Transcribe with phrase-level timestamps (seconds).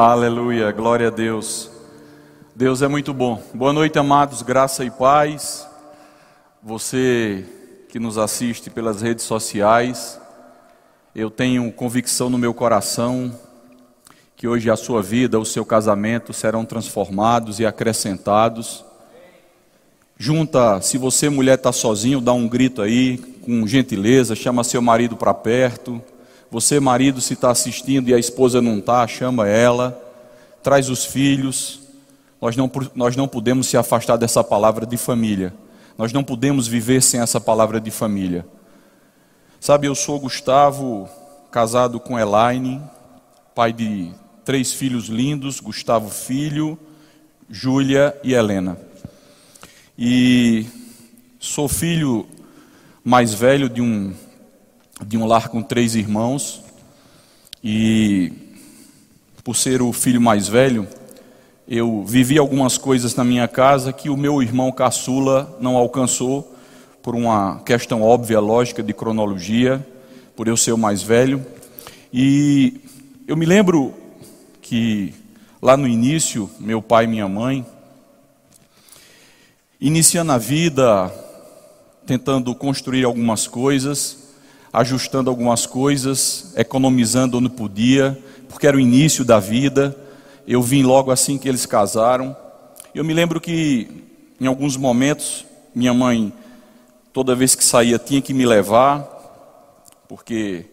[0.00, 1.68] Aleluia, glória a Deus.
[2.54, 3.42] Deus é muito bom.
[3.52, 5.66] Boa noite, amados, graça e paz.
[6.62, 7.44] Você
[7.88, 10.20] que nos assiste pelas redes sociais,
[11.16, 13.36] eu tenho convicção no meu coração
[14.36, 18.84] que hoje a sua vida, o seu casamento serão transformados e acrescentados.
[20.16, 25.16] Junta, se você mulher está sozinho, dá um grito aí, com gentileza, chama seu marido
[25.16, 26.00] para perto.
[26.50, 30.00] Você, marido, se está assistindo e a esposa não está, chama ela,
[30.62, 31.80] traz os filhos.
[32.40, 35.52] Nós não, nós não podemos se afastar dessa palavra de família.
[35.98, 38.46] Nós não podemos viver sem essa palavra de família.
[39.60, 41.08] Sabe, eu sou Gustavo,
[41.50, 42.80] casado com Elaine,
[43.54, 44.10] pai de
[44.44, 46.78] três filhos lindos: Gustavo Filho,
[47.50, 48.78] Júlia e Helena.
[49.98, 50.64] E
[51.40, 52.26] sou filho
[53.04, 54.14] mais velho de um
[55.06, 56.62] de um lar com três irmãos
[57.62, 58.32] e
[59.44, 60.86] por ser o filho mais velho,
[61.66, 66.54] eu vivi algumas coisas na minha casa que o meu irmão caçula não alcançou
[67.02, 69.86] por uma questão óbvia, lógica de cronologia,
[70.36, 71.44] por eu ser o mais velho.
[72.12, 72.80] E
[73.26, 73.94] eu me lembro
[74.60, 75.14] que
[75.60, 77.66] lá no início, meu pai e minha mãe,
[79.80, 81.12] iniciando a vida,
[82.06, 84.27] tentando construir algumas coisas,
[84.78, 88.16] ajustando algumas coisas, economizando onde podia,
[88.48, 89.96] porque era o início da vida.
[90.46, 92.36] Eu vim logo assim que eles casaram.
[92.94, 94.04] Eu me lembro que
[94.40, 96.32] em alguns momentos minha mãe
[97.12, 99.02] toda vez que saía tinha que me levar,
[100.06, 100.66] porque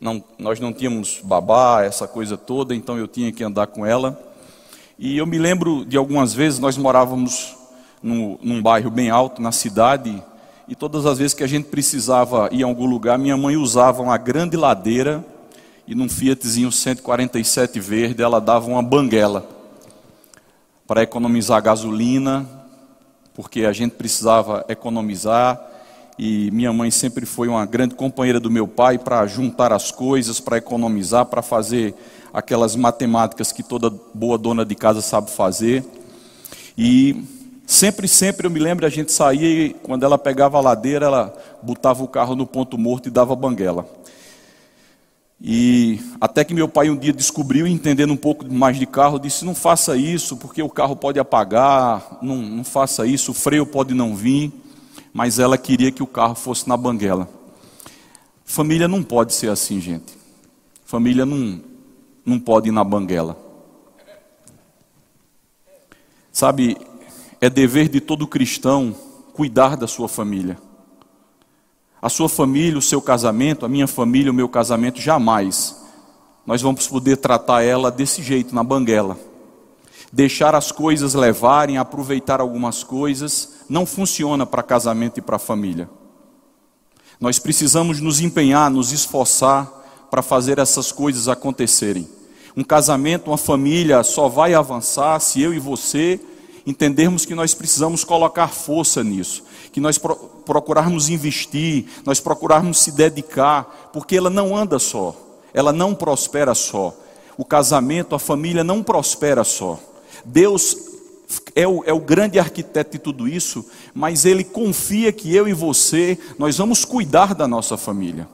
[0.00, 4.20] não, nós não tínhamos babá, essa coisa toda, então eu tinha que andar com ela.
[4.98, 7.54] E eu me lembro de algumas vezes nós morávamos
[8.02, 10.20] no, num bairro bem alto na cidade
[10.72, 14.00] e todas as vezes que a gente precisava ir a algum lugar, minha mãe usava
[14.00, 15.22] uma grande ladeira
[15.86, 19.46] e num Fiatzinho 147 verde ela dava uma banguela
[20.86, 22.48] para economizar gasolina,
[23.34, 25.60] porque a gente precisava economizar
[26.18, 30.40] e minha mãe sempre foi uma grande companheira do meu pai para juntar as coisas,
[30.40, 31.94] para economizar, para fazer
[32.32, 35.84] aquelas matemáticas que toda boa dona de casa sabe fazer.
[36.78, 41.06] E Sempre, sempre eu me lembro, a gente saía e quando ela pegava a ladeira,
[41.06, 43.86] ela botava o carro no ponto morto e dava banguela.
[45.44, 49.44] E até que meu pai um dia descobriu, entendendo um pouco mais de carro, disse:
[49.44, 53.92] Não faça isso, porque o carro pode apagar, não, não faça isso, o freio pode
[53.92, 54.52] não vir.
[55.12, 57.28] Mas ela queria que o carro fosse na banguela.
[58.44, 60.16] Família não pode ser assim, gente.
[60.84, 61.60] Família não,
[62.24, 63.36] não pode ir na banguela.
[66.30, 66.76] Sabe,
[67.42, 68.94] é dever de todo cristão
[69.32, 70.56] cuidar da sua família.
[72.00, 75.82] A sua família, o seu casamento, a minha família, o meu casamento, jamais
[76.46, 79.18] nós vamos poder tratar ela desse jeito, na banguela.
[80.12, 85.90] Deixar as coisas levarem, aproveitar algumas coisas, não funciona para casamento e para família.
[87.20, 89.68] Nós precisamos nos empenhar, nos esforçar
[90.12, 92.08] para fazer essas coisas acontecerem.
[92.56, 96.20] Um casamento, uma família só vai avançar se eu e você
[96.66, 102.92] entendermos que nós precisamos colocar força nisso, que nós pro, procurarmos investir, nós procurarmos se
[102.92, 105.16] dedicar, porque ela não anda só,
[105.52, 106.96] ela não prospera só.
[107.36, 109.80] O casamento, a família não prospera só.
[110.24, 110.76] Deus
[111.54, 115.52] é o, é o grande arquiteto de tudo isso, mas Ele confia que eu e
[115.52, 118.28] você, nós vamos cuidar da nossa família.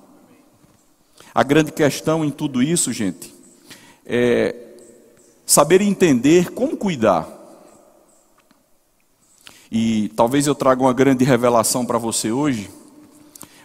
[1.34, 3.32] A grande questão em tudo isso, gente,
[4.04, 4.54] é
[5.46, 7.37] saber entender como cuidar.
[9.70, 12.70] E talvez eu traga uma grande revelação para você hoje,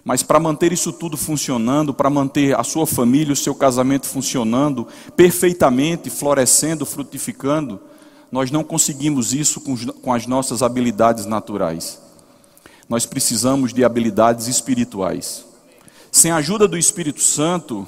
[0.03, 4.87] mas para manter isso tudo funcionando, para manter a sua família, o seu casamento funcionando
[5.15, 7.79] perfeitamente, florescendo, frutificando,
[8.29, 12.01] nós não conseguimos isso com, as nossas habilidades naturais.
[12.89, 15.45] Nós precisamos de habilidades espirituais.
[16.11, 17.87] Sem a ajuda do Espírito Santo,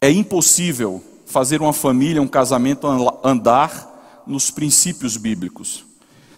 [0.00, 2.86] é impossível fazer uma família, um casamento
[3.22, 5.84] andar nos princípios bíblicos.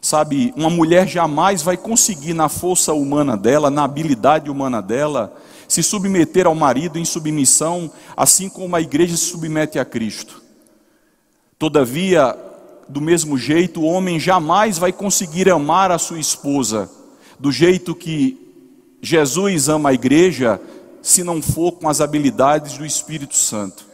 [0.07, 5.35] Sabe, uma mulher jamais vai conseguir, na força humana dela, na habilidade humana dela,
[5.67, 10.41] se submeter ao marido em submissão, assim como a igreja se submete a Cristo.
[11.59, 12.39] Todavia,
[12.89, 16.89] do mesmo jeito, o homem jamais vai conseguir amar a sua esposa
[17.37, 18.39] do jeito que
[19.03, 20.61] Jesus ama a igreja,
[21.03, 23.85] se não for com as habilidades do Espírito Santo.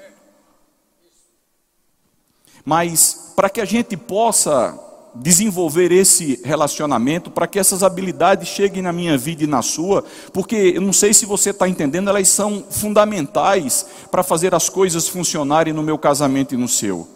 [2.67, 8.93] Mas, para que a gente possa desenvolver esse relacionamento para que essas habilidades cheguem na
[8.93, 12.65] minha vida e na sua, porque eu não sei se você está entendendo, elas são
[12.71, 17.07] fundamentais para fazer as coisas funcionarem no meu casamento e no seu.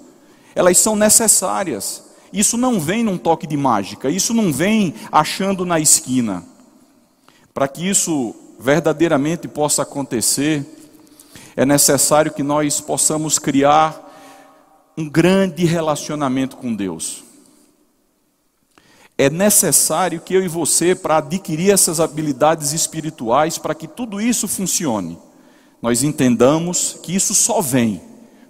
[0.54, 2.04] Elas são necessárias.
[2.32, 6.44] Isso não vem num toque de mágica, isso não vem achando na esquina.
[7.54, 10.64] Para que isso verdadeiramente possa acontecer,
[11.56, 14.02] é necessário que nós possamos criar
[14.96, 17.25] um grande relacionamento com Deus.
[19.18, 24.46] É necessário que eu e você, para adquirir essas habilidades espirituais, para que tudo isso
[24.46, 25.18] funcione,
[25.80, 28.00] nós entendamos que isso só vem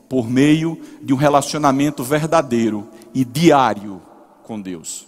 [0.08, 4.02] por meio de um relacionamento verdadeiro e diário
[4.42, 5.06] com Deus.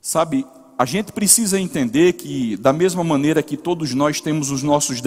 [0.00, 0.46] Sabe,
[0.78, 5.00] a gente precisa entender que, da mesma maneira que todos nós temos os nossos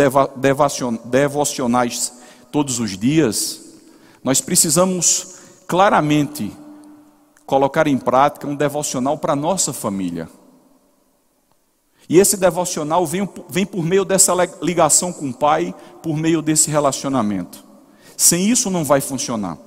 [1.06, 2.14] devocionais
[2.52, 3.74] todos os dias,
[4.24, 5.36] nós precisamos
[5.68, 6.52] claramente
[7.46, 10.30] colocar em prática um devocional para a nossa família.
[12.08, 16.70] E esse devocional vem, vem por meio dessa ligação com o Pai, por meio desse
[16.70, 17.64] relacionamento.
[18.18, 19.58] Sem isso não vai funcionar.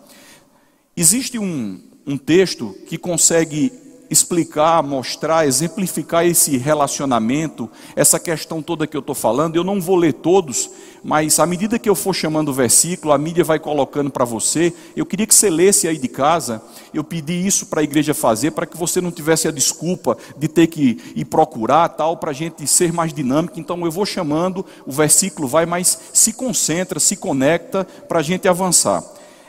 [0.96, 3.73] Existe um, um texto que consegue
[4.11, 9.56] explicar, mostrar, exemplificar esse relacionamento, essa questão toda que eu estou falando.
[9.56, 10.70] Eu não vou ler todos,
[11.03, 14.73] mas à medida que eu for chamando o versículo, a mídia vai colocando para você.
[14.94, 16.62] Eu queria que você lesse aí de casa.
[16.93, 20.49] Eu pedi isso para a igreja fazer, para que você não tivesse a desculpa de
[20.49, 23.58] ter que ir procurar tal, para a gente ser mais dinâmico.
[23.58, 28.47] Então eu vou chamando, o versículo vai, mas se concentra, se conecta para a gente
[28.49, 29.05] avançar.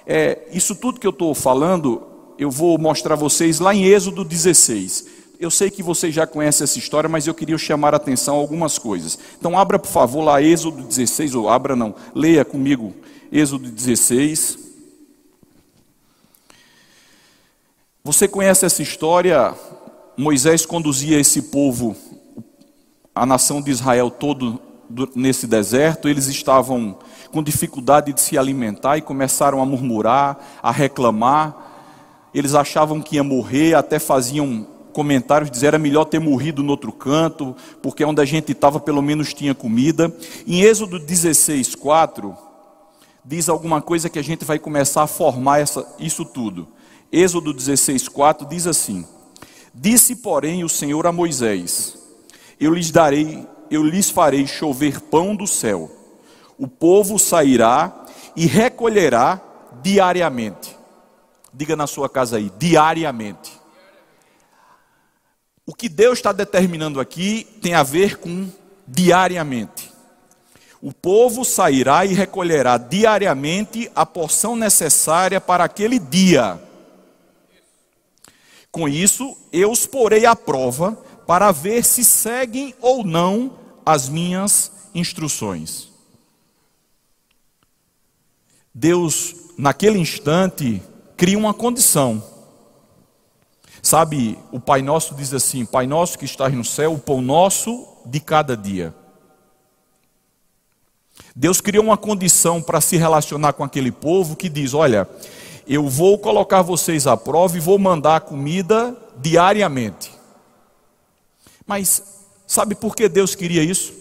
[0.09, 2.06] É, isso tudo que eu estou falando
[2.37, 5.07] eu vou mostrar a vocês lá em Êxodo 16.
[5.39, 8.39] Eu sei que vocês já conhecem essa história, mas eu queria chamar a atenção a
[8.39, 9.17] algumas coisas.
[9.39, 12.93] Então, abra, por favor, lá Êxodo 16, ou abra não, leia comigo
[13.31, 14.57] Êxodo 16.
[18.03, 19.53] Você conhece essa história?
[20.15, 21.95] Moisés conduzia esse povo,
[23.13, 24.59] a nação de Israel todo
[25.15, 26.97] nesse deserto, eles estavam
[27.31, 31.66] com dificuldade de se alimentar e começaram a murmurar, a reclamar
[32.37, 36.91] eles achavam que ia morrer, até faziam comentários, dizer era melhor ter morrido no outro
[36.91, 40.15] canto, porque onde a gente estava pelo menos tinha comida.
[40.45, 42.37] Em Êxodo 16, 4,
[43.25, 46.67] diz alguma coisa que a gente vai começar a formar essa, isso tudo.
[47.11, 49.03] Êxodo 16, 4 diz assim:
[49.73, 51.97] Disse, porém, o Senhor a Moisés:
[52.59, 55.89] Eu lhes darei, eu lhes farei chover pão do céu.
[56.55, 58.05] O povo sairá
[58.35, 59.41] e recolherá
[59.81, 60.76] diariamente.
[61.57, 63.51] Diga na sua casa aí, diariamente.
[65.65, 68.47] O que Deus está determinando aqui tem a ver com
[68.87, 69.91] diariamente.
[70.79, 76.61] O povo sairá e recolherá diariamente a porção necessária para aquele dia.
[78.71, 80.91] Com isso, eu os porei à prova
[81.25, 85.89] para ver se seguem ou não as minhas instruções.
[88.71, 90.83] Deus, naquele instante,
[91.17, 92.23] cria uma condição.
[93.81, 97.87] Sabe, o Pai Nosso diz assim: Pai Nosso que estás no céu, o pão nosso
[98.05, 98.93] de cada dia.
[101.35, 105.09] Deus criou uma condição para se relacionar com aquele povo que diz: Olha,
[105.67, 110.11] eu vou colocar vocês à prova e vou mandar comida diariamente.
[111.65, 112.03] Mas
[112.45, 113.93] sabe por que Deus queria isso?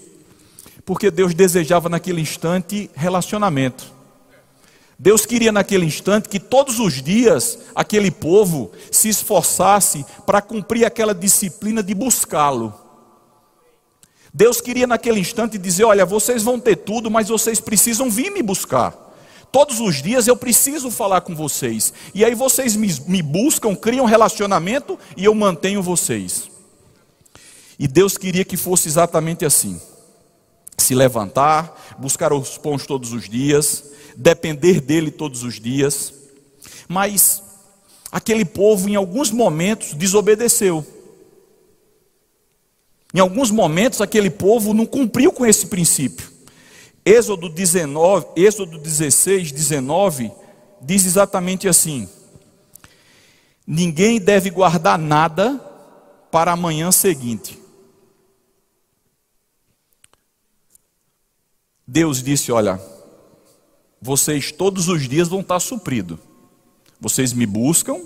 [0.84, 3.95] Porque Deus desejava naquele instante relacionamento.
[4.98, 11.14] Deus queria naquele instante que todos os dias aquele povo se esforçasse para cumprir aquela
[11.14, 12.72] disciplina de buscá-lo.
[14.32, 18.42] Deus queria naquele instante dizer: Olha, vocês vão ter tudo, mas vocês precisam vir me
[18.42, 18.94] buscar.
[19.52, 21.92] Todos os dias eu preciso falar com vocês.
[22.14, 26.50] E aí vocês me, me buscam, criam relacionamento e eu mantenho vocês.
[27.78, 29.80] E Deus queria que fosse exatamente assim:
[30.78, 36.12] se levantar, buscar os pães todos os dias depender dele todos os dias.
[36.88, 37.42] Mas
[38.10, 40.84] aquele povo, em alguns momentos, desobedeceu.
[43.14, 46.30] Em alguns momentos, aquele povo não cumpriu com esse princípio.
[47.04, 50.32] Êxodo 19, Êxodo 16, 19,
[50.82, 52.08] diz exatamente assim:
[53.66, 55.58] Ninguém deve guardar nada
[56.30, 57.58] para a manhã seguinte.
[61.86, 62.80] Deus disse: Olha,
[64.06, 66.18] vocês todos os dias vão estar supridos.
[67.00, 68.00] Vocês me buscam,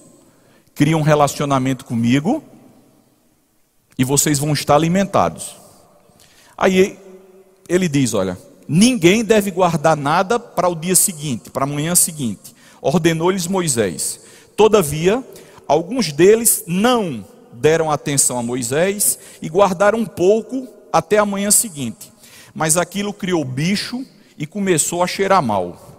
[0.75, 2.43] criam um relacionamento comigo
[3.99, 5.55] e vocês vão estar alimentados.
[6.57, 6.99] Aí
[7.69, 12.55] ele diz: Olha, ninguém deve guardar nada para o dia seguinte, para a manhã seguinte.
[12.81, 14.21] Ordenou-lhes Moisés.
[14.57, 15.23] Todavia,
[15.69, 22.11] alguns deles não deram atenção a Moisés e guardaram um pouco até a manhã seguinte.
[22.55, 24.05] Mas aquilo criou bicho
[24.39, 25.90] e começou a cheirar mal.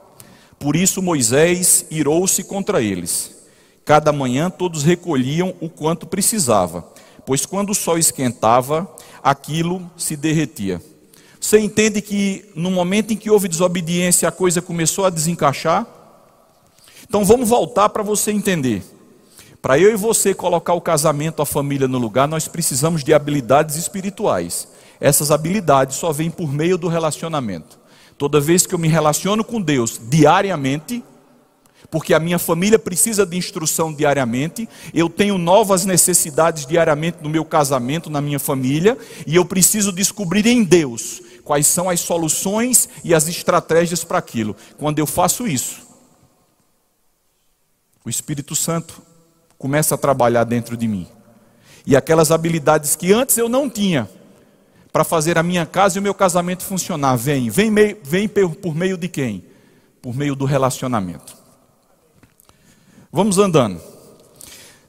[0.62, 3.36] Por isso Moisés irou-se contra eles.
[3.84, 6.88] Cada manhã todos recolhiam o quanto precisava,
[7.26, 8.88] pois quando o sol esquentava,
[9.24, 10.80] aquilo se derretia.
[11.40, 15.88] Você entende que no momento em que houve desobediência, a coisa começou a desencaixar?
[17.10, 18.84] Então vamos voltar para você entender.
[19.64, 23.78] Para eu e você colocar o casamento, a família no lugar, nós precisamos de habilidades
[23.78, 24.68] espirituais.
[25.00, 27.81] Essas habilidades só vêm por meio do relacionamento.
[28.22, 31.04] Toda vez que eu me relaciono com Deus diariamente,
[31.90, 37.44] porque a minha família precisa de instrução diariamente, eu tenho novas necessidades diariamente no meu
[37.44, 43.12] casamento, na minha família, e eu preciso descobrir em Deus quais são as soluções e
[43.12, 44.56] as estratégias para aquilo.
[44.78, 45.82] Quando eu faço isso,
[48.06, 49.02] o Espírito Santo
[49.58, 51.08] começa a trabalhar dentro de mim.
[51.88, 54.08] E aquelas habilidades que antes eu não tinha,
[54.92, 57.16] para fazer a minha casa e o meu casamento funcionar.
[57.16, 57.72] Vem, vem,
[58.04, 59.46] vem por meio de quem?
[60.02, 61.38] Por meio do relacionamento.
[63.12, 63.82] Vamos andando.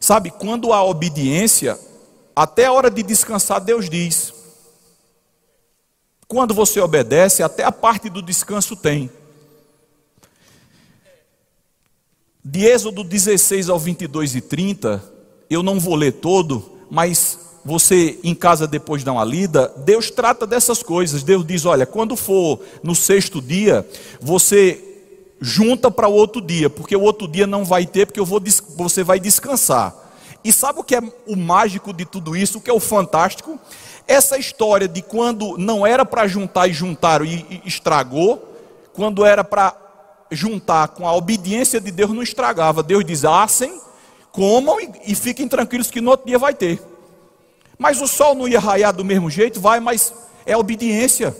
[0.00, 1.78] Sabe, quando há obediência,
[2.35, 4.32] até a hora de descansar, Deus diz.
[6.26, 9.11] Quando você obedece, até a parte do descanso tem.
[12.44, 15.04] De Êxodo 16 ao 22 e 30,
[15.49, 20.47] eu não vou ler todo, mas você em casa depois dá uma lida, Deus trata
[20.47, 21.23] dessas coisas.
[21.23, 23.87] Deus diz: olha, quando for no sexto dia,
[24.21, 24.83] você
[25.40, 28.40] junta para o outro dia, porque o outro dia não vai ter, porque eu vou,
[28.76, 29.95] você vai descansar.
[30.45, 33.59] E sabe o que é o mágico de tudo isso, o que é o fantástico?
[34.09, 38.57] Essa história de quando não era para juntar e juntaram e, estragou,
[38.92, 39.76] quando era para
[40.31, 42.83] juntar com a obediência de Deus não estragava.
[42.83, 43.81] Deus diz: assem,
[44.33, 46.81] comam e, e fiquem tranquilos que no outro dia vai ter.
[47.83, 49.61] Mas o sol não ia raiar do mesmo jeito?
[49.61, 50.15] Vai, mas
[50.47, 51.37] é obediência.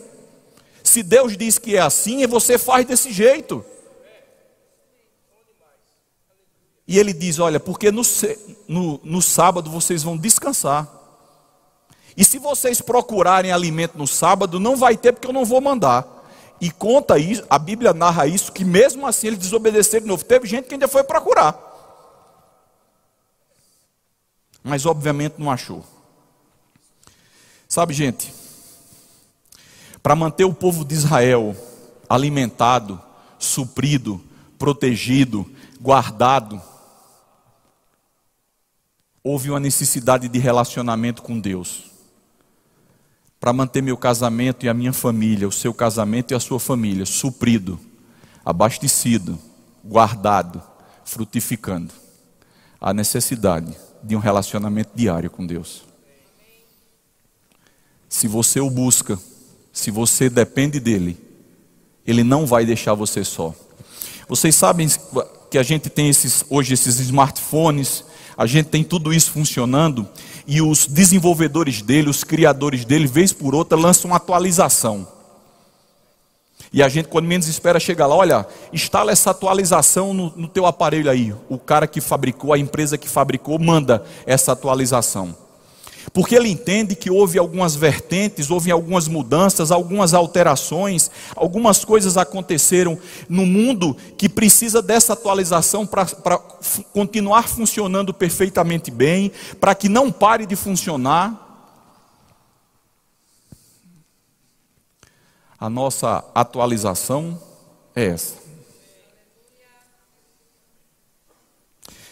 [0.83, 3.65] Se Deus diz que é assim, você faz desse jeito.
[6.85, 8.03] E ele diz: Olha, porque no,
[8.67, 10.89] no, no, sábado vocês vão descansar.
[12.17, 16.25] E se vocês procurarem alimento no sábado, não vai ter, porque eu não vou mandar.
[16.61, 20.25] E conta isso, a Bíblia narra isso, que mesmo assim eles desobedeceram de novo.
[20.25, 21.57] Teve gente que ainda foi procurar.
[24.61, 25.85] Mas obviamente não achou.
[27.73, 28.31] Sabe, gente,
[30.03, 31.57] para manter o povo de Israel
[32.07, 33.01] alimentado,
[33.39, 34.23] suprido,
[34.59, 35.51] protegido,
[35.81, 36.61] guardado,
[39.25, 41.91] houve uma necessidade de relacionamento com Deus.
[43.41, 47.07] Para manter meu casamento e a minha família, o seu casamento e a sua família
[47.07, 47.81] suprido,
[48.45, 49.39] abastecido,
[49.83, 50.63] guardado,
[51.07, 51.95] frutificando,
[52.79, 55.91] há necessidade de um relacionamento diário com Deus.
[58.13, 59.19] Se você o busca,
[59.73, 61.19] se você depende dele,
[62.07, 63.55] ele não vai deixar você só.
[64.29, 64.87] Vocês sabem
[65.51, 68.05] que a gente tem esses, hoje esses smartphones,
[68.37, 70.07] a gente tem tudo isso funcionando
[70.47, 75.09] e os desenvolvedores dele, os criadores dele, vez por outra, lançam uma atualização.
[76.71, 80.67] E a gente, quando menos espera, chega lá, olha, instala essa atualização no, no teu
[80.67, 81.35] aparelho aí.
[81.49, 85.35] O cara que fabricou, a empresa que fabricou, manda essa atualização.
[86.13, 92.99] Porque ele entende que houve algumas vertentes, houve algumas mudanças, algumas alterações, algumas coisas aconteceram
[93.29, 96.07] no mundo que precisa dessa atualização para
[96.93, 99.31] continuar funcionando perfeitamente bem,
[99.61, 101.51] para que não pare de funcionar.
[105.59, 107.41] A nossa atualização
[107.95, 108.35] é essa.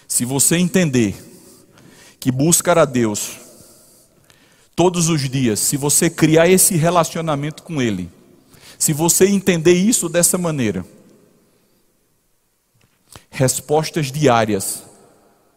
[0.06, 1.16] Se você entender
[2.20, 3.39] que buscar a Deus
[4.80, 8.08] todos os dias, se você criar esse relacionamento com Ele,
[8.78, 10.86] se você entender isso dessa maneira,
[13.28, 14.82] respostas diárias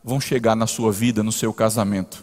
[0.04, 2.22] vão chegar na sua vida, no seu casamento.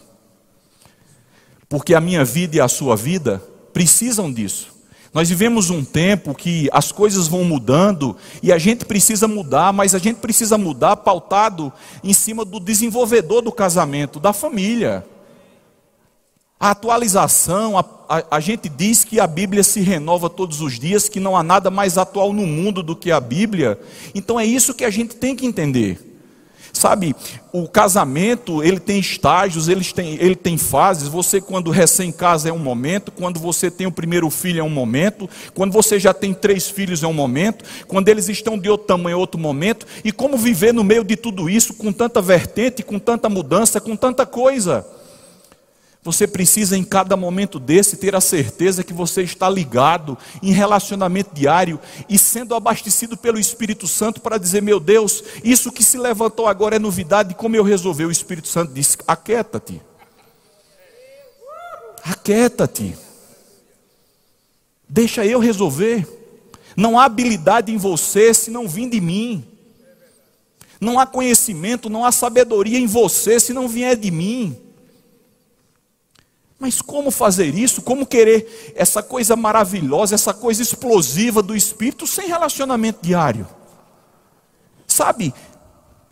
[1.67, 3.41] Porque a minha vida e a sua vida
[3.73, 4.67] precisam disso.
[5.11, 9.95] Nós vivemos um tempo que as coisas vão mudando e a gente precisa mudar, mas
[9.95, 15.03] a gente precisa mudar pautado em cima do desenvolvedor do casamento, da família.
[16.61, 21.09] A atualização, a, a, a, gente diz que a Bíblia se renova todos os dias,
[21.09, 23.79] que não há nada mais atual no mundo do que a Bíblia.
[24.13, 25.99] Então é isso que a gente tem que entender.
[26.71, 27.15] Sabe,
[27.51, 31.07] o casamento, ele tem estágios, ele tem, ele tem fases.
[31.07, 33.11] Você, quando recém-casa, é um momento.
[33.11, 35.27] Quando você tem o primeiro filho, é um momento.
[35.55, 37.65] Quando você já tem três filhos, é um momento.
[37.87, 39.87] Quando eles estão de outro tamanho, é outro momento.
[40.03, 43.95] E como viver no meio de tudo isso, com tanta vertente, com tanta mudança, com
[43.95, 44.85] tanta coisa.
[46.03, 51.29] Você precisa em cada momento desse ter a certeza que você está ligado em relacionamento
[51.31, 51.79] diário
[52.09, 56.75] e sendo abastecido pelo Espírito Santo para dizer: Meu Deus, isso que se levantou agora
[56.75, 57.35] é novidade.
[57.35, 58.03] Como eu resolvi?
[58.03, 59.79] O Espírito Santo disse: Aquieta-te.
[62.03, 62.97] Aquieta-te.
[64.89, 66.07] Deixa eu resolver.
[66.75, 69.45] Não há habilidade em você se não vir de mim.
[70.79, 74.70] Não há conhecimento, não há sabedoria em você se não vier de mim.
[76.61, 77.81] Mas como fazer isso?
[77.81, 83.47] Como querer essa coisa maravilhosa, essa coisa explosiva do Espírito sem relacionamento diário?
[84.85, 85.33] Sabe,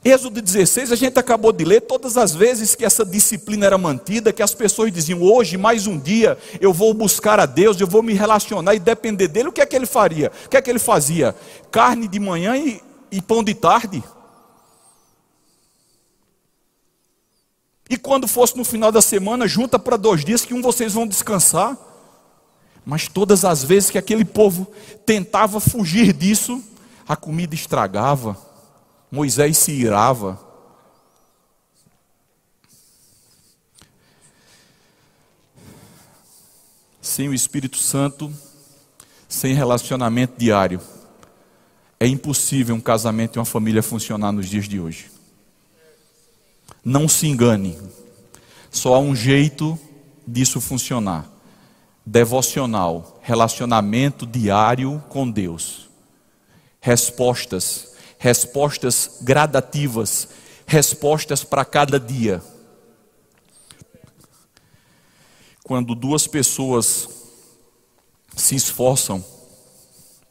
[0.03, 4.33] Êxodo 16, a gente acabou de ler, todas as vezes que essa disciplina era mantida,
[4.33, 8.01] que as pessoas diziam, hoje, mais um dia, eu vou buscar a Deus, eu vou
[8.01, 10.31] me relacionar e depender dele, o que é que ele faria?
[10.47, 11.35] O que é que ele fazia?
[11.69, 14.03] Carne de manhã e, e pão de tarde?
[17.89, 21.07] E quando fosse no final da semana, junta para dois dias que um vocês vão
[21.07, 21.75] descansar.
[22.85, 24.71] Mas todas as vezes que aquele povo
[25.05, 26.63] tentava fugir disso,
[27.07, 28.37] a comida estragava,
[29.11, 30.39] Moisés se irava.
[37.01, 38.31] Sem o Espírito Santo,
[39.27, 40.79] sem relacionamento diário,
[41.99, 45.18] é impossível um casamento e uma família funcionar nos dias de hoje.
[46.83, 47.77] Não se engane,
[48.71, 49.77] só há um jeito
[50.25, 51.27] disso funcionar:
[52.05, 55.89] devocional, relacionamento diário com Deus.
[56.79, 60.29] Respostas, respostas gradativas,
[60.65, 62.41] respostas para cada dia.
[65.63, 67.09] Quando duas pessoas
[68.35, 69.23] se esforçam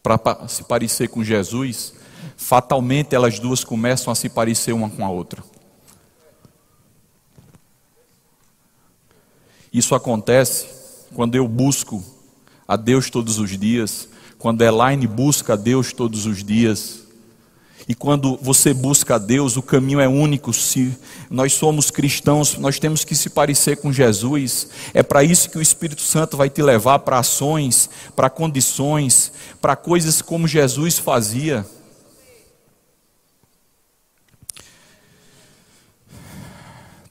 [0.02, 1.92] para se parecer com Jesus,
[2.36, 5.44] fatalmente elas duas começam a se parecer uma com a outra.
[9.78, 10.66] Isso acontece
[11.14, 12.02] quando eu busco
[12.66, 17.04] a Deus todos os dias, quando Elaine busca a Deus todos os dias.
[17.86, 20.52] E quando você busca a Deus, o caminho é único.
[20.52, 20.98] Se
[21.30, 24.68] nós somos cristãos, nós temos que se parecer com Jesus.
[24.92, 29.76] É para isso que o Espírito Santo vai te levar para ações, para condições, para
[29.76, 31.64] coisas como Jesus fazia.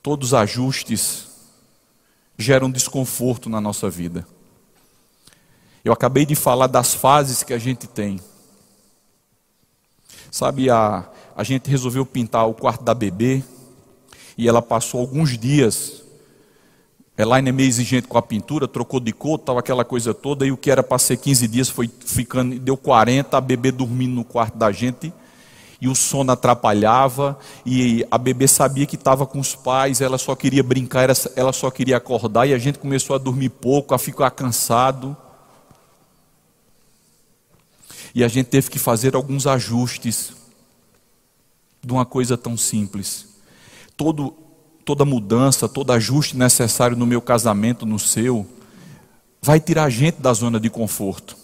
[0.03, 1.26] Todos os ajustes
[2.37, 4.27] geram desconforto na nossa vida.
[5.83, 8.19] Eu acabei de falar das fases que a gente tem.
[10.29, 13.43] Sabe, a, a gente resolveu pintar o quarto da bebê
[14.37, 16.03] e ela passou alguns dias.
[17.17, 20.51] Elaine é meio exigente com a pintura, trocou de cor, tal, aquela coisa toda, e
[20.51, 24.23] o que era para ser 15 dias foi ficando, deu 40, a bebê dormindo no
[24.23, 25.11] quarto da gente
[25.79, 30.35] e o sono atrapalhava, e a bebê sabia que estava com os pais, ela só
[30.35, 34.31] queria brincar, ela só queria acordar, e a gente começou a dormir pouco, a ficar
[34.31, 35.15] cansado.
[38.15, 40.33] E a gente teve que fazer alguns ajustes
[41.83, 43.27] de uma coisa tão simples.
[43.95, 44.31] Todo,
[44.83, 48.47] toda mudança, todo ajuste necessário no meu casamento, no seu,
[49.41, 51.37] vai tirar a gente da zona de conforto.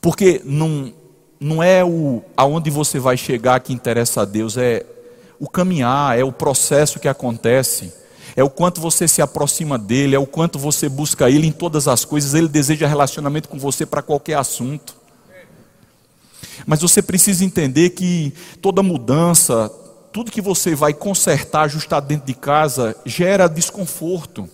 [0.00, 0.92] Porque não,
[1.40, 4.84] não é o aonde você vai chegar que interessa a Deus, é
[5.38, 7.94] o caminhar, é o processo que acontece,
[8.36, 11.88] é o quanto você se aproxima dele, é o quanto você busca ele em todas
[11.88, 14.94] as coisas, ele deseja relacionamento com você para qualquer assunto.
[16.66, 19.72] Mas você precisa entender que toda mudança,
[20.12, 24.46] tudo que você vai consertar, ajustar dentro de casa, gera desconforto.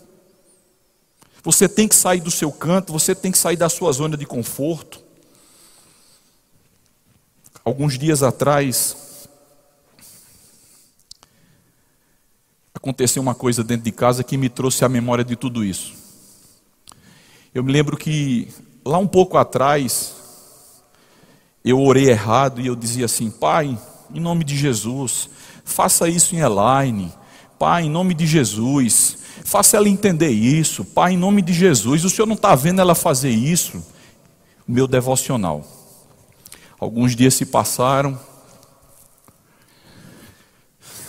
[1.42, 4.24] Você tem que sair do seu canto, você tem que sair da sua zona de
[4.24, 5.05] conforto.
[7.66, 8.96] Alguns dias atrás,
[12.72, 15.92] aconteceu uma coisa dentro de casa que me trouxe à memória de tudo isso.
[17.52, 18.46] Eu me lembro que
[18.84, 20.14] lá um pouco atrás,
[21.64, 23.76] eu orei errado e eu dizia assim: Pai,
[24.14, 25.28] em nome de Jesus,
[25.64, 27.12] faça isso em Elaine.
[27.58, 30.84] Pai, em nome de Jesus, faça ela entender isso.
[30.84, 33.84] Pai, em nome de Jesus, o Senhor não está vendo ela fazer isso?
[34.68, 35.66] Meu devocional.
[36.78, 38.18] Alguns dias se passaram.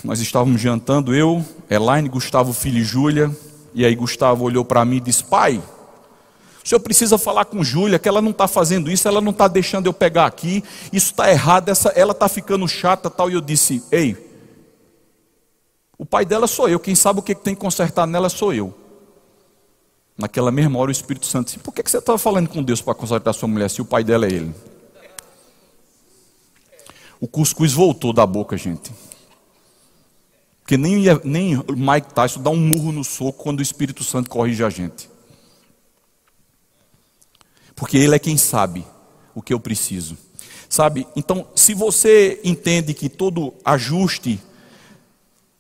[0.04, 3.36] Nós estávamos jantando, eu, Elaine, Gustavo, filho e Júlia.
[3.74, 5.62] E aí Gustavo olhou para mim e disse: Pai,
[6.64, 9.48] o senhor precisa falar com Júlia, que ela não está fazendo isso, ela não está
[9.48, 13.30] deixando eu pegar aqui, isso está errado, essa, ela está ficando chata tal.
[13.30, 14.16] E eu disse: Ei,
[15.98, 18.74] o pai dela sou eu, quem sabe o que tem que consertar nela sou eu.
[20.18, 22.82] Naquela mesma hora o Espírito Santo disse: Por que, que você estava falando com Deus
[22.82, 24.56] para consertar sua mulher se o pai dela é ele?
[27.20, 28.92] O cuscuz voltou da boca, gente.
[30.62, 34.64] Porque nem, nem Mike Tyson dá um murro no soco quando o Espírito Santo corrige
[34.64, 35.10] a gente.
[37.76, 38.86] Porque ele é quem sabe
[39.34, 40.18] o que eu preciso.
[40.68, 41.08] Sabe?
[41.16, 44.40] Então, se você entende que todo ajuste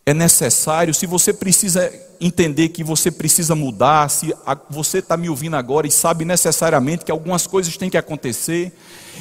[0.08, 1.91] é necessário, se você precisa
[2.22, 4.34] entender que você precisa mudar, se
[4.70, 8.72] você está me ouvindo agora e sabe necessariamente que algumas coisas têm que acontecer,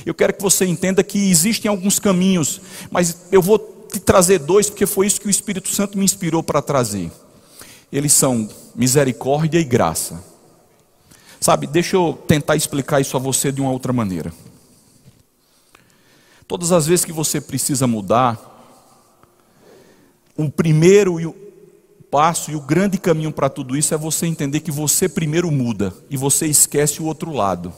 [0.07, 3.59] eu quero que você entenda que existem alguns caminhos, mas eu vou
[3.92, 7.11] te trazer dois, porque foi isso que o Espírito Santo me inspirou para trazer.
[7.90, 10.22] Eles são misericórdia e graça.
[11.40, 14.33] Sabe, deixa eu tentar explicar isso a você de uma outra maneira.
[16.46, 18.55] Todas as vezes que você precisa mudar,
[20.37, 21.35] o primeiro
[22.11, 25.92] passo e o grande caminho para tudo isso é você entender que você primeiro muda
[26.09, 27.72] e você esquece o outro lado.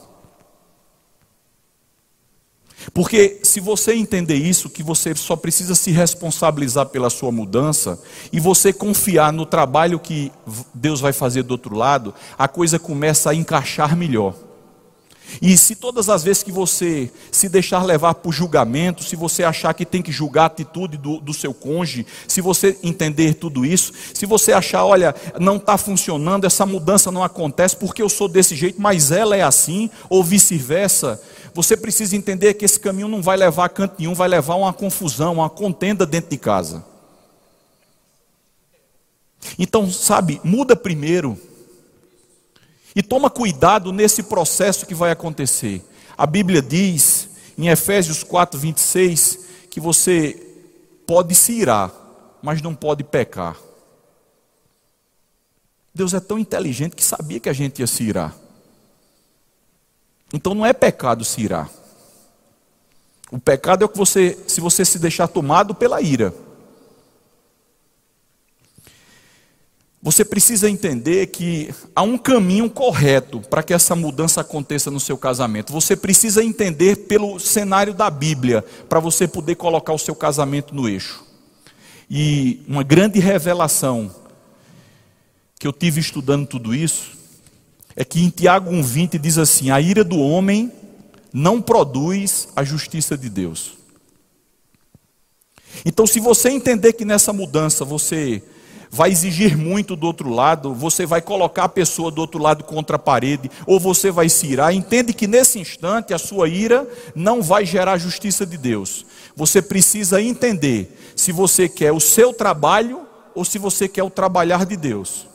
[2.93, 8.39] Porque se você entender isso, que você só precisa se responsabilizar pela sua mudança e
[8.39, 10.31] você confiar no trabalho que
[10.73, 14.48] Deus vai fazer do outro lado, a coisa começa a encaixar melhor.
[15.41, 19.73] E se todas as vezes que você se deixar levar por julgamento, se você achar
[19.73, 23.93] que tem que julgar a atitude do, do seu cônjuge, se você entender tudo isso,
[24.13, 28.55] se você achar, olha, não está funcionando, essa mudança não acontece porque eu sou desse
[28.55, 31.21] jeito, mas ela é assim, ou vice-versa,
[31.53, 34.57] você precisa entender que esse caminho não vai levar a canto nenhum, vai levar a
[34.57, 36.85] uma confusão, uma contenda dentro de casa.
[39.57, 41.37] Então, sabe, muda primeiro
[42.95, 45.83] e toma cuidado nesse processo que vai acontecer.
[46.17, 50.47] A Bíblia diz, em Efésios 4, 26, que você
[51.05, 51.93] pode se irar,
[52.41, 53.57] mas não pode pecar.
[55.93, 58.35] Deus é tão inteligente que sabia que a gente ia se irar.
[60.33, 61.69] Então não é pecado se irar.
[63.31, 66.33] O pecado é o que você, se você se deixar tomado pela ira.
[70.01, 75.17] Você precisa entender que há um caminho correto para que essa mudança aconteça no seu
[75.17, 75.73] casamento.
[75.73, 80.87] Você precisa entender pelo cenário da Bíblia para você poder colocar o seu casamento no
[80.87, 81.25] eixo.
[82.09, 84.15] E uma grande revelação
[85.59, 87.11] que eu tive estudando tudo isso
[87.93, 90.71] é que em Tiago 1,20 diz assim: a ira do homem
[91.33, 93.73] não produz a justiça de Deus.
[95.85, 98.41] Então, se você entender que nessa mudança você
[98.89, 102.95] vai exigir muito do outro lado, você vai colocar a pessoa do outro lado contra
[102.95, 104.73] a parede, ou você vai se irar.
[104.73, 109.05] Entende que nesse instante a sua ira não vai gerar a justiça de Deus.
[109.35, 114.65] Você precisa entender se você quer o seu trabalho ou se você quer o trabalhar
[114.65, 115.27] de Deus.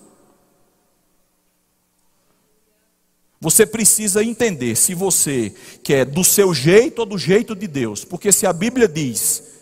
[3.40, 8.32] Você precisa entender se você quer do seu jeito ou do jeito de Deus, porque
[8.32, 9.53] se a Bíblia diz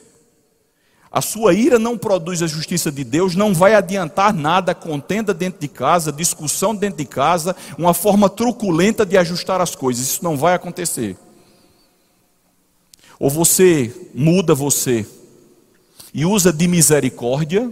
[1.13, 5.61] a sua ira não produz a justiça de Deus, não vai adiantar nada contenda dentro
[5.61, 10.03] de casa, discussão dentro de casa, uma forma truculenta de ajustar as coisas.
[10.07, 11.19] Isso não vai acontecer.
[13.19, 15.07] Ou você muda você
[16.15, 17.71] e usa de misericórdia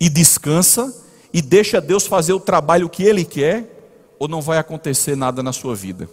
[0.00, 5.14] e descansa e deixa Deus fazer o trabalho que Ele quer, ou não vai acontecer
[5.14, 6.08] nada na sua vida.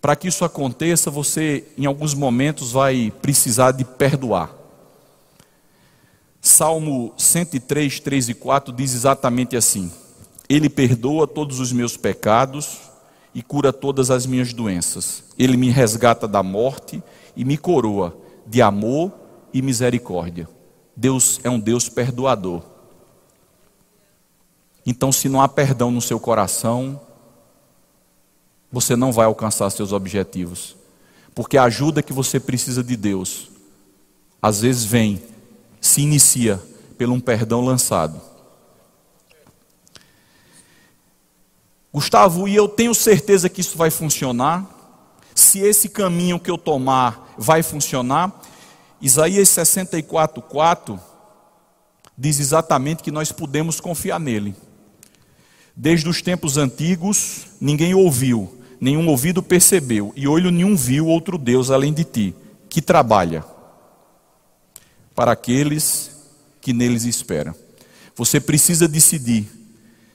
[0.00, 4.54] Para que isso aconteça, você em alguns momentos vai precisar de perdoar.
[6.40, 9.90] Salmo 103, 3 e 4 diz exatamente assim:
[10.48, 12.78] Ele perdoa todos os meus pecados
[13.34, 15.24] e cura todas as minhas doenças.
[15.38, 17.02] Ele me resgata da morte
[17.36, 19.12] e me coroa de amor
[19.52, 20.48] e misericórdia.
[20.96, 22.62] Deus é um Deus perdoador.
[24.86, 27.00] Então, se não há perdão no seu coração,
[28.70, 30.76] você não vai alcançar seus objetivos.
[31.34, 33.50] Porque a ajuda que você precisa de Deus,
[34.42, 35.22] às vezes vem,
[35.80, 36.60] se inicia
[36.96, 38.20] pelo um perdão lançado.
[41.92, 44.66] Gustavo, e eu tenho certeza que isso vai funcionar.
[45.34, 48.40] Se esse caminho que eu tomar vai funcionar,
[49.00, 51.00] Isaías 64, 4
[52.16, 54.54] diz exatamente que nós podemos confiar nele.
[55.74, 61.70] Desde os tempos antigos, ninguém ouviu, nenhum ouvido percebeu, e olho nenhum viu outro Deus
[61.70, 62.34] além de ti,
[62.68, 63.44] que trabalha
[65.14, 66.10] para aqueles
[66.60, 67.54] que neles esperam.
[68.14, 69.48] Você precisa decidir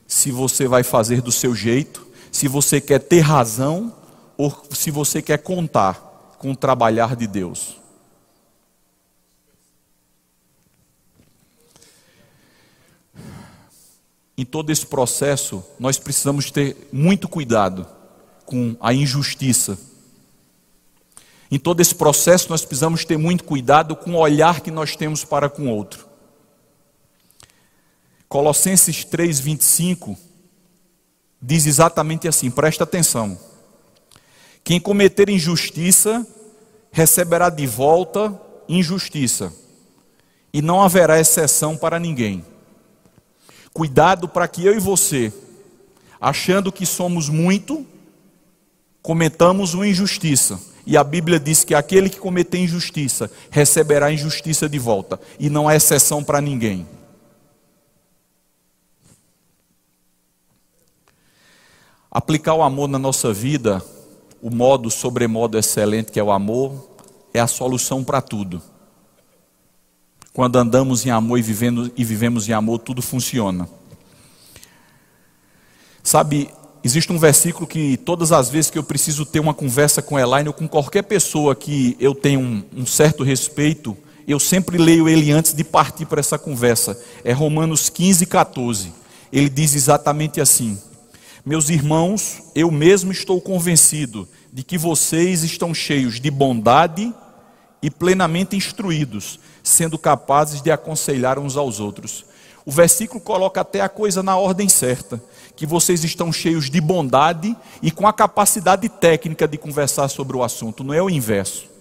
[0.08, 3.95] se você vai fazer do seu jeito, se você quer ter razão
[4.38, 7.78] ou se você quer contar com o trabalhar de Deus.
[14.38, 17.86] Em todo esse processo, nós precisamos ter muito cuidado
[18.45, 19.77] com a injustiça.
[21.49, 25.23] Em todo esse processo, nós precisamos ter muito cuidado com o olhar que nós temos
[25.23, 26.08] para com o outro.
[28.27, 30.17] Colossenses 3:25
[31.41, 33.38] diz exatamente assim, presta atenção.
[34.63, 36.25] Quem cometer injustiça
[36.91, 39.53] receberá de volta injustiça,
[40.53, 42.45] e não haverá exceção para ninguém.
[43.73, 45.34] Cuidado para que eu e você,
[46.21, 47.86] achando que somos muito,
[49.04, 50.60] cometamos uma injustiça.
[50.86, 55.68] E a Bíblia diz que aquele que cometer injustiça receberá injustiça de volta, e não
[55.68, 56.88] há exceção para ninguém.
[62.10, 63.84] Aplicar o amor na nossa vida,
[64.42, 66.89] o modo sobremodo excelente que é o amor,
[67.34, 68.62] é a solução para tudo.
[70.34, 73.70] Quando andamos em amor e, vivendo, e vivemos em amor, tudo funciona.
[76.04, 76.50] Sabe,
[76.84, 80.50] existe um versículo que todas as vezes que eu preciso ter uma conversa com Elaine
[80.50, 83.96] ou com qualquer pessoa que eu tenho um, um certo respeito,
[84.28, 87.00] eu sempre leio ele antes de partir para essa conversa.
[87.24, 88.93] É Romanos 15, 14.
[89.32, 90.78] Ele diz exatamente assim:
[91.46, 97.13] meus irmãos, eu mesmo estou convencido de que vocês estão cheios de bondade
[97.82, 102.24] e plenamente instruídos, sendo capazes de aconselhar uns aos outros.
[102.65, 105.22] O versículo coloca até a coisa na ordem certa,
[105.56, 110.44] que vocês estão cheios de bondade e com a capacidade técnica de conversar sobre o
[110.44, 111.74] assunto, não é o inverso.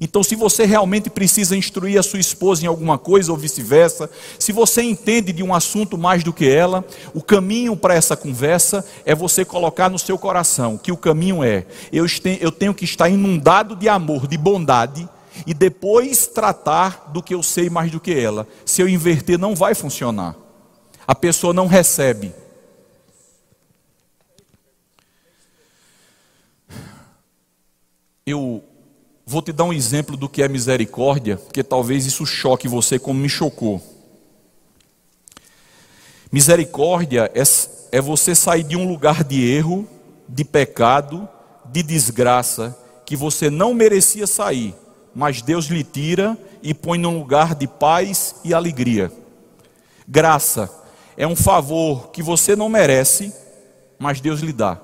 [0.00, 4.50] Então, se você realmente precisa instruir a sua esposa em alguma coisa ou vice-versa, se
[4.50, 9.14] você entende de um assunto mais do que ela, o caminho para essa conversa é
[9.14, 13.88] você colocar no seu coração que o caminho é: eu tenho que estar inundado de
[13.88, 15.08] amor, de bondade,
[15.46, 18.46] e depois tratar do que eu sei mais do que ela.
[18.64, 20.34] Se eu inverter, não vai funcionar.
[21.06, 22.32] A pessoa não recebe.
[28.26, 28.62] Eu
[29.26, 33.18] Vou te dar um exemplo do que é misericórdia, porque talvez isso choque você como
[33.18, 33.80] me chocou.
[36.30, 37.42] Misericórdia é,
[37.96, 39.88] é você sair de um lugar de erro,
[40.28, 41.26] de pecado,
[41.64, 44.74] de desgraça, que você não merecia sair,
[45.14, 49.10] mas Deus lhe tira e põe num lugar de paz e alegria.
[50.06, 50.70] Graça
[51.16, 53.32] é um favor que você não merece,
[53.98, 54.78] mas Deus lhe dá.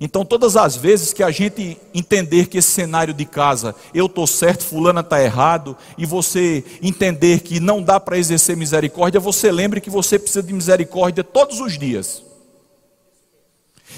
[0.00, 4.26] Então, todas as vezes que a gente entender que esse cenário de casa, eu estou
[4.26, 9.78] certo, fulana está errado, e você entender que não dá para exercer misericórdia, você lembre
[9.78, 12.22] que você precisa de misericórdia todos os dias.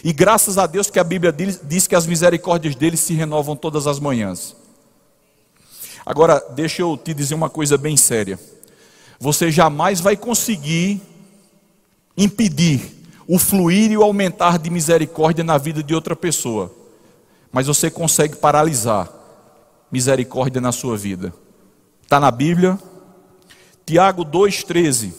[0.03, 3.87] E graças a Deus que a Bíblia diz que as misericórdias dele se renovam todas
[3.87, 4.57] as manhãs.
[6.05, 8.41] Agora, deixa eu te dizer uma coisa bem séria.
[9.21, 11.01] Você jamais vai conseguir
[12.17, 16.73] impedir o fluir e o aumentar de misericórdia na vida de outra pessoa,
[17.51, 19.09] mas você consegue paralisar
[19.91, 21.33] misericórdia na sua vida.
[22.03, 22.79] Está na Bíblia?
[23.85, 25.13] Tiago 2,13.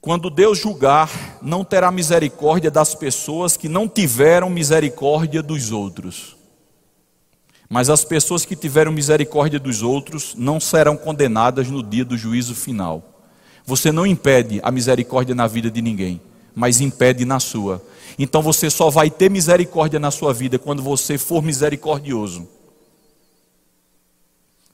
[0.00, 1.10] Quando Deus julgar,
[1.42, 6.36] não terá misericórdia das pessoas que não tiveram misericórdia dos outros.
[7.68, 12.54] Mas as pessoas que tiveram misericórdia dos outros não serão condenadas no dia do juízo
[12.54, 13.09] final.
[13.66, 16.20] Você não impede a misericórdia na vida de ninguém,
[16.54, 17.84] mas impede na sua.
[18.18, 22.48] Então você só vai ter misericórdia na sua vida quando você for misericordioso.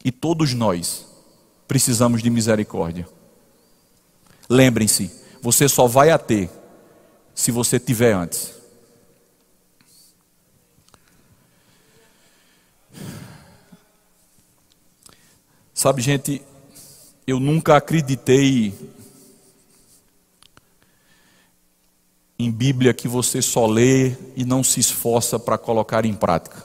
[0.05, 1.07] E todos nós
[1.66, 3.09] precisamos de misericórdia.
[4.49, 5.11] Lembrem-se,
[5.42, 6.49] você só vai a ter
[7.35, 8.55] se você tiver antes.
[15.75, 16.42] Sabe, gente,
[17.26, 18.72] eu nunca acreditei
[22.38, 26.62] em Bíblia que você só lê e não se esforça para colocar em prática.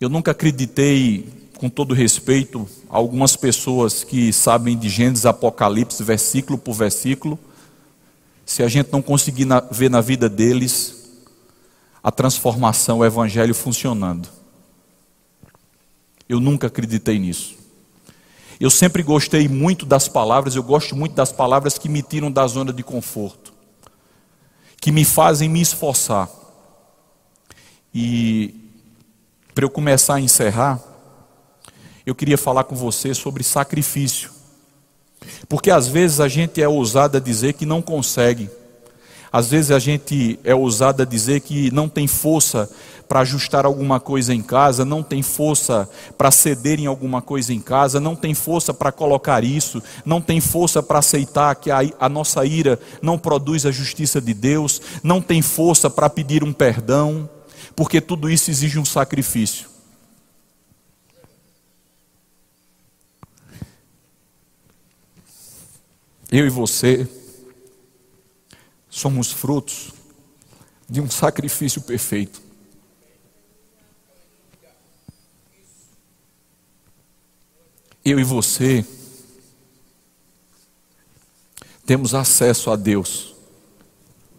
[0.00, 6.56] Eu nunca acreditei, com todo respeito, a algumas pessoas que sabem de Gênesis, Apocalipse, versículo
[6.56, 7.36] por versículo,
[8.46, 11.02] se a gente não conseguir na, ver na vida deles
[12.00, 14.28] a transformação, o evangelho funcionando.
[16.28, 17.61] Eu nunca acreditei nisso.
[18.60, 22.46] Eu sempre gostei muito das palavras, eu gosto muito das palavras que me tiram da
[22.46, 23.52] zona de conforto,
[24.80, 26.28] que me fazem me esforçar.
[27.94, 28.54] E
[29.54, 30.80] para eu começar a encerrar,
[32.06, 34.30] eu queria falar com você sobre sacrifício.
[35.48, 38.50] Porque às vezes a gente é ousado a dizer que não consegue.
[39.32, 42.68] Às vezes a gente é ousado a dizer que não tem força
[43.12, 47.60] para ajustar alguma coisa em casa, não tem força para ceder em alguma coisa em
[47.60, 52.08] casa, não tem força para colocar isso, não tem força para aceitar que a, a,
[52.08, 57.28] nossa ira não produz a justiça de Deus, não tem força para pedir um perdão,
[57.76, 59.68] porque tudo isso exige um sacrifício.
[66.30, 67.06] Eu e você
[68.88, 69.92] somos frutos
[70.88, 72.51] de um sacrifício perfeito.
[78.04, 78.84] Eu e você
[81.86, 83.34] temos acesso a Deus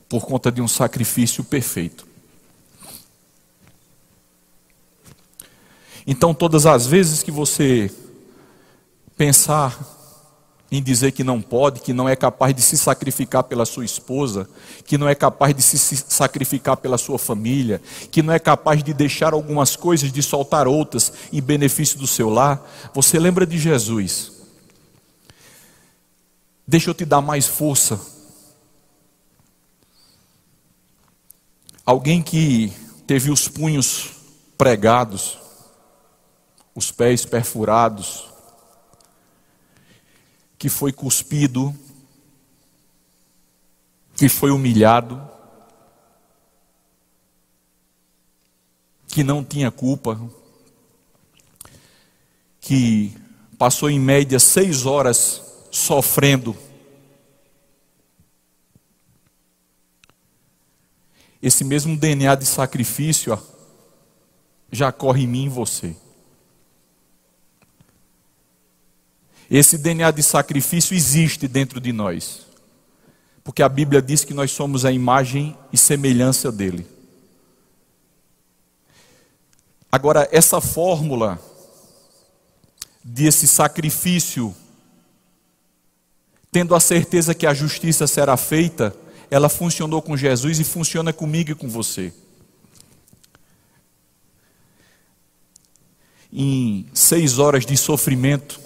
[0.09, 2.05] por conta de um sacrifício perfeito.
[6.05, 7.89] Então, todas as vezes que você
[9.15, 10.02] pensar
[10.75, 14.49] em dizer que não pode, que não é capaz de se sacrificar pela sua esposa,
[14.83, 18.91] que não é capaz de se sacrificar pela sua família, que não é capaz de
[18.91, 24.31] deixar algumas coisas, de soltar outras em benefício do seu lar, você lembra de Jesus.
[26.67, 28.01] Deixa eu te dar mais força.
[31.85, 32.73] Alguém que
[33.05, 34.09] teve os punhos
[34.57, 35.37] pregados,
[36.73, 38.32] os pés perfurados,
[40.63, 41.77] que foi cuspido,
[44.15, 45.21] que foi humilhado,
[49.09, 50.17] que não tinha culpa,
[52.61, 53.13] que
[53.57, 56.55] passou em média seis horas sofrendo.
[61.41, 63.39] Esse mesmo DNA de sacrifício ó,
[64.71, 65.93] já corre em mim e em você.
[69.49, 72.47] Esse DNA de sacrifício existe dentro de nós,
[73.43, 76.87] porque a Bíblia diz que nós somos a imagem e semelhança dele.
[79.91, 81.39] Agora, essa fórmula
[83.03, 84.55] desse sacrifício,
[86.51, 88.95] tendo a certeza que a justiça será feita,
[89.29, 92.13] ela funcionou com Jesus e funciona comigo e com você.
[96.31, 98.59] Em seis horas de sofrimento,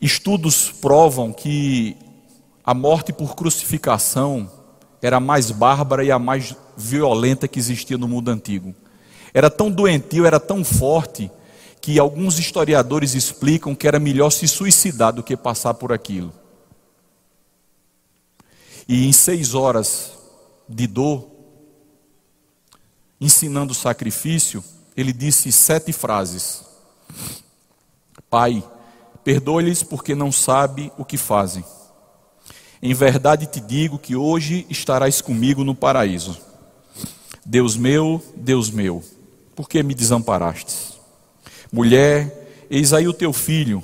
[0.00, 1.96] Estudos provam que
[2.64, 4.50] a morte por crucificação
[5.00, 8.74] era a mais bárbara e a mais violenta que existia no mundo antigo.
[9.32, 11.30] Era tão doentio, era tão forte,
[11.80, 16.32] que alguns historiadores explicam que era melhor se suicidar do que passar por aquilo.
[18.88, 20.12] E em seis horas
[20.68, 21.28] de dor,
[23.20, 24.64] ensinando o sacrifício,
[24.96, 26.64] ele disse sete frases:
[28.28, 28.64] Pai,
[29.26, 31.64] Perdoe-lhes porque não sabe o que fazem.
[32.80, 36.38] Em verdade te digo que hoje estarás comigo no paraíso.
[37.44, 39.02] Deus meu, Deus meu,
[39.56, 40.92] por que me desamparastes?
[41.72, 43.82] Mulher, eis aí o teu filho.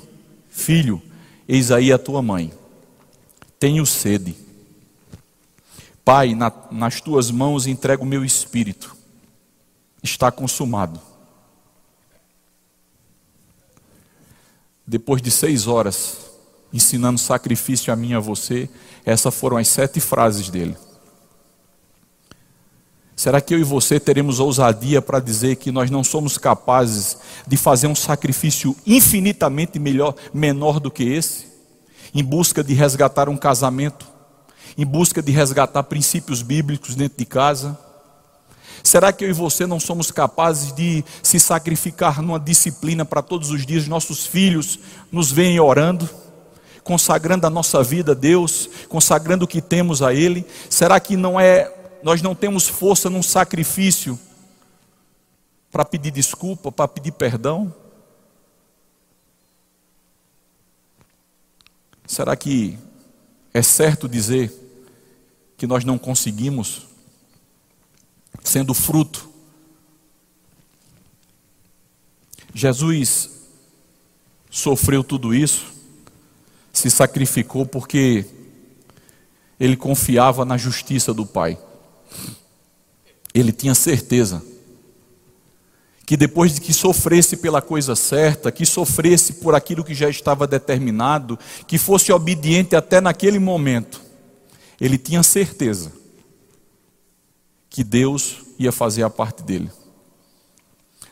[0.49, 1.01] Filho,
[1.45, 2.53] eis aí a tua mãe.
[3.59, 4.37] Tenho sede.
[6.05, 8.95] Pai, na, nas tuas mãos entrego o meu espírito.
[10.01, 11.01] Está consumado.
[14.93, 16.17] Depois de seis horas
[16.71, 18.69] ensinando sacrifício a mim e a você,
[19.03, 20.77] essas foram as sete frases dele.
[23.15, 27.57] Será que eu e você teremos ousadia para dizer que nós não somos capazes de
[27.57, 31.47] fazer um sacrifício infinitamente melhor, menor do que esse,
[32.13, 34.05] em busca de resgatar um casamento,
[34.77, 37.75] em busca de resgatar princípios bíblicos dentro de casa?
[38.83, 43.49] Será que eu e você não somos capazes de se sacrificar numa disciplina para todos
[43.49, 44.77] os dias nossos filhos
[45.09, 46.07] nos veem orando,
[46.83, 50.45] consagrando a nossa vida a Deus, consagrando o que temos a Ele?
[50.69, 54.19] Será que não é nós não temos força num sacrifício
[55.71, 57.73] para pedir desculpa, para pedir perdão?
[62.05, 62.77] Será que
[63.53, 64.51] é certo dizer
[65.55, 66.92] que nós não conseguimos
[68.41, 69.29] sendo fruto.
[72.53, 73.29] Jesus
[74.49, 75.73] sofreu tudo isso,
[76.71, 78.25] se sacrificou porque
[79.59, 81.57] ele confiava na justiça do Pai.
[83.33, 84.43] Ele tinha certeza
[86.05, 90.45] que depois de que sofresse pela coisa certa, que sofresse por aquilo que já estava
[90.45, 94.01] determinado, que fosse obediente até naquele momento,
[94.79, 96.02] ele tinha certeza
[97.73, 99.67] que Deus ia fazer a parte dele.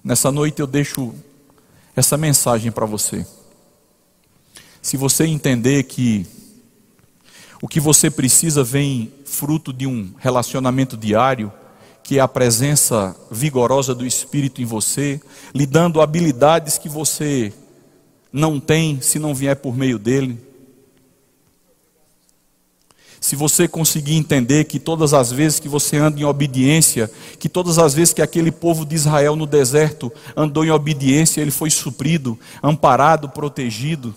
[0.04, 1.12] Nessa noite eu deixo
[1.96, 3.26] essa mensagem para você.
[4.80, 6.24] Se você entender que
[7.64, 11.52] o que você precisa vem fruto de um relacionamento diário,
[12.04, 15.20] que é a presença vigorosa do Espírito em você,
[15.56, 17.52] lhe dando habilidades que você
[18.32, 20.40] não tem se não vier por meio dele.
[23.22, 27.10] Se você conseguir entender que todas as vezes que você anda em obediência,
[27.40, 31.52] que todas as vezes que aquele povo de Israel no deserto andou em obediência, ele
[31.52, 34.14] foi suprido, amparado, protegido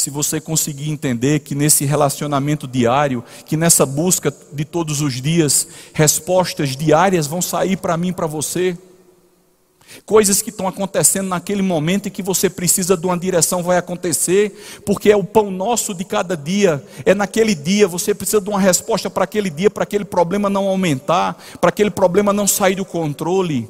[0.00, 5.68] se você conseguir entender que nesse relacionamento diário, que nessa busca de todos os dias,
[5.92, 8.78] respostas diárias vão sair para mim para você.
[10.06, 14.80] Coisas que estão acontecendo naquele momento e que você precisa de uma direção vai acontecer,
[14.84, 18.60] porque é o pão nosso de cada dia, é naquele dia, você precisa de uma
[18.60, 22.84] resposta para aquele dia, para aquele problema não aumentar, para aquele problema não sair do
[22.84, 23.68] controle.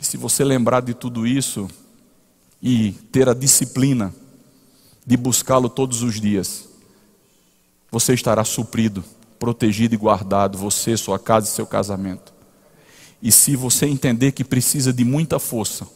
[0.00, 1.68] E se você lembrar de tudo isso,
[2.62, 4.14] e ter a disciplina
[5.06, 6.68] de buscá-lo todos os dias,
[7.90, 9.04] você estará suprido,
[9.38, 12.37] protegido e guardado, você, sua casa e seu casamento.
[13.22, 15.86] E se você entender que precisa de muita força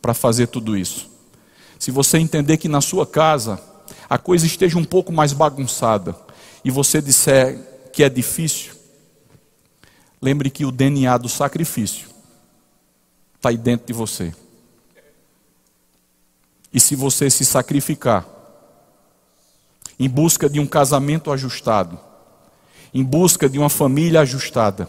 [0.00, 1.10] para fazer tudo isso,
[1.78, 3.60] se você entender que na sua casa
[4.08, 6.16] a coisa esteja um pouco mais bagunçada
[6.64, 7.58] e você disser
[7.92, 8.72] que é difícil,
[10.20, 12.08] lembre que o DNA do sacrifício
[13.36, 14.34] está aí dentro de você.
[16.72, 18.26] E se você se sacrificar
[19.98, 22.00] em busca de um casamento ajustado,
[22.92, 24.88] em busca de uma família ajustada,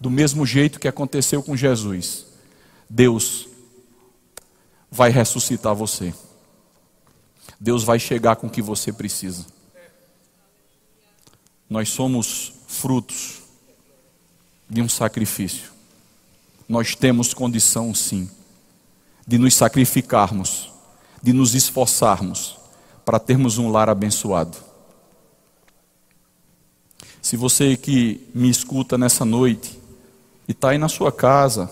[0.00, 2.26] do mesmo jeito que aconteceu com Jesus,
[2.88, 3.48] Deus
[4.90, 6.14] vai ressuscitar você.
[7.58, 9.46] Deus vai chegar com o que você precisa.
[11.68, 13.42] Nós somos frutos
[14.68, 15.70] de um sacrifício.
[16.68, 18.28] Nós temos condição, sim,
[19.26, 20.72] de nos sacrificarmos,
[21.22, 22.56] de nos esforçarmos
[23.04, 24.56] para termos um lar abençoado.
[27.22, 29.80] Se você que me escuta nessa noite
[30.48, 31.70] e está aí na sua casa,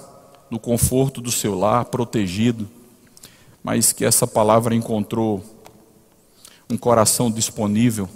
[0.51, 2.69] no conforto do seu lar, protegido,
[3.63, 5.43] mas que essa palavra encontrou
[6.69, 8.09] um coração disponível,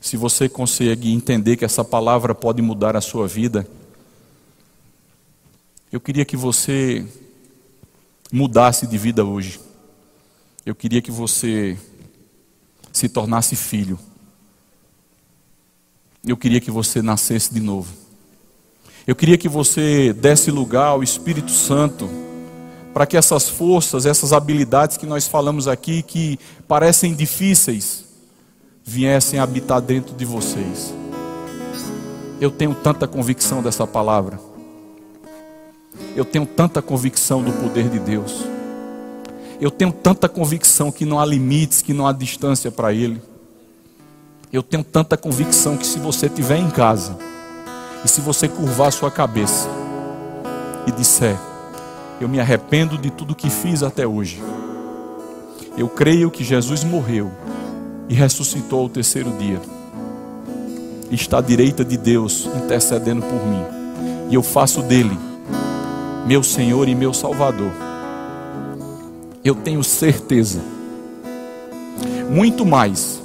[0.00, 3.66] se você consegue entender que essa palavra pode mudar a sua vida,
[5.90, 7.06] eu queria que você
[8.32, 9.60] mudasse de vida hoje.
[10.64, 11.78] Eu queria que você
[12.92, 13.98] se tornasse filho.
[16.24, 18.05] Eu queria que você nascesse de novo.
[19.06, 22.08] Eu queria que você desse lugar ao Espírito Santo
[22.92, 28.04] para que essas forças, essas habilidades que nós falamos aqui, que parecem difíceis,
[28.84, 30.92] viessem habitar dentro de vocês.
[32.40, 34.40] Eu tenho tanta convicção dessa palavra.
[36.16, 38.44] Eu tenho tanta convicção do poder de Deus.
[39.60, 43.22] Eu tenho tanta convicção que não há limites, que não há distância para Ele.
[44.52, 47.35] Eu tenho tanta convicção que se você estiver em casa
[48.06, 49.68] e se você curvar sua cabeça
[50.86, 51.36] e disser:
[52.20, 54.40] Eu me arrependo de tudo que fiz até hoje.
[55.76, 57.32] Eu creio que Jesus morreu
[58.08, 59.60] e ressuscitou ao terceiro dia.
[61.10, 63.64] Está à direita de Deus intercedendo por mim.
[64.30, 65.18] E eu faço dele
[66.28, 67.72] meu Senhor e meu Salvador.
[69.44, 70.60] Eu tenho certeza,
[72.30, 73.20] muito mais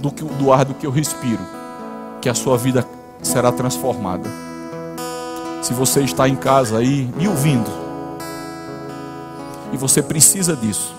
[0.00, 1.44] do que do ar do que eu respiro,
[2.20, 2.86] que a sua vida
[3.22, 4.28] será transformada.
[5.62, 7.70] Se você está em casa aí me ouvindo,
[9.72, 10.94] e você precisa disso,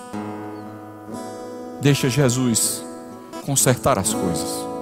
[1.80, 2.82] deixa Jesus
[3.44, 4.72] consertar as coisas.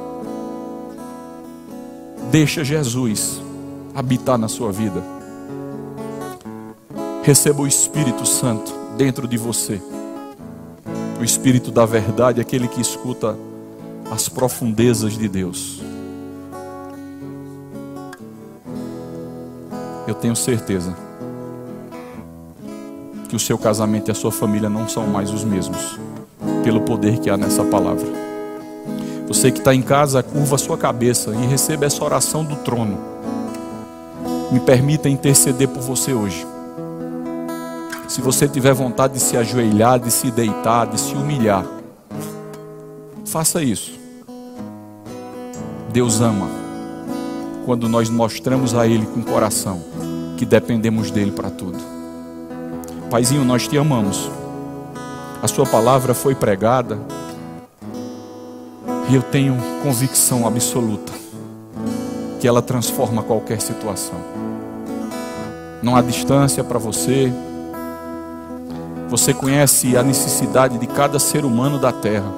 [2.30, 3.40] Deixa Jesus
[3.94, 5.02] habitar na sua vida.
[7.22, 9.82] Receba o Espírito Santo dentro de você.
[11.20, 13.36] O Espírito da verdade, aquele que escuta
[14.10, 15.82] as profundezas de Deus.
[20.10, 20.92] Eu tenho certeza
[23.28, 25.96] que o seu casamento e a sua família não são mais os mesmos,
[26.64, 28.08] pelo poder que há nessa palavra.
[29.28, 32.98] Você que está em casa, curva a sua cabeça e receba essa oração do trono.
[34.50, 36.44] Me permita interceder por você hoje.
[38.08, 41.64] Se você tiver vontade de se ajoelhar, de se deitar, de se humilhar,
[43.24, 43.92] faça isso.
[45.92, 46.48] Deus ama
[47.64, 49.99] quando nós mostramos a Ele com o coração
[50.40, 51.76] que dependemos dele para tudo.
[53.10, 54.30] Paizinho, nós te amamos.
[55.42, 56.98] A Sua palavra foi pregada
[59.10, 61.12] e eu tenho convicção absoluta
[62.40, 64.18] que ela transforma qualquer situação.
[65.82, 67.30] Não há distância para você,
[69.10, 72.32] Você conhece a necessidade de cada ser humano da terra.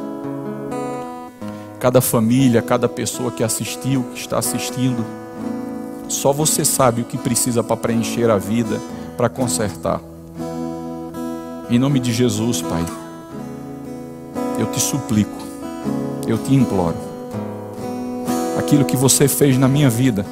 [1.78, 5.21] Cada família, cada pessoa que assistiu, que está assistindo.
[6.08, 8.80] Só você sabe o que precisa para preencher a vida,
[9.16, 10.00] para consertar.
[11.70, 12.84] Em nome de Jesus, Pai,
[14.58, 15.42] eu te suplico,
[16.26, 16.96] eu te imploro.
[18.58, 20.26] Aquilo que você fez na minha vida,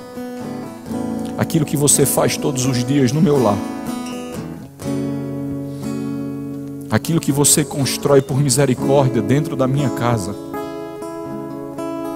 [1.38, 3.56] aquilo que você faz todos os dias no meu lar,
[6.90, 10.34] aquilo que você constrói por misericórdia dentro da minha casa,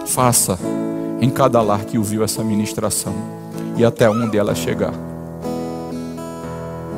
[0.07, 0.59] faça
[1.21, 3.44] em cada lar que ouviu essa ministração
[3.77, 4.95] e até onde ela chegar.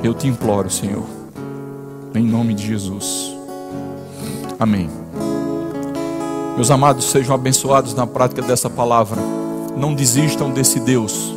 [0.03, 1.05] Eu te imploro, Senhor,
[2.15, 3.35] em nome de Jesus.
[4.59, 4.89] Amém.
[6.55, 9.21] Meus amados, sejam abençoados na prática dessa palavra.
[9.77, 11.35] Não desistam desse Deus.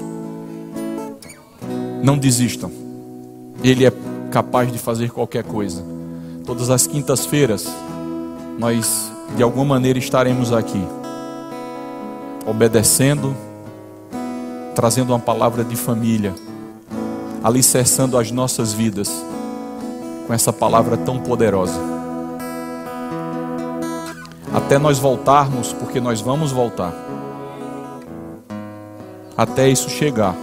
[2.01, 2.71] Não desistam.
[3.61, 3.91] Ele é
[4.31, 5.83] capaz de fazer qualquer coisa.
[6.45, 7.67] Todas as quintas-feiras,
[8.57, 10.81] nós de alguma maneira estaremos aqui,
[12.45, 13.35] obedecendo,
[14.80, 16.34] trazendo uma palavra de família,
[17.43, 19.11] alicerçando as nossas vidas
[20.25, 21.77] com essa palavra tão poderosa.
[24.53, 26.93] Até nós voltarmos, porque nós vamos voltar.
[29.36, 30.34] Até isso chegar.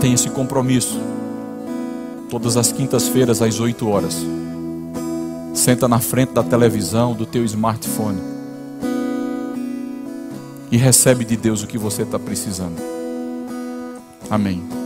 [0.00, 0.98] Tem esse compromisso
[2.30, 4.16] todas as quintas-feiras às 8 horas.
[5.52, 8.35] Senta na frente da televisão, do teu smartphone
[10.70, 12.80] e recebe de Deus o que você está precisando.
[14.30, 14.85] Amém.